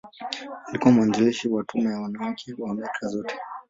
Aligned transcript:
Alikuwa 0.67 0.91
mwanzilishi 0.93 1.47
wa 1.49 1.63
Tume 1.63 1.89
ya 1.91 1.99
Wanawake 2.01 2.51
ya 2.57 2.69
Amerika 2.71 3.07
Zote. 3.07 3.35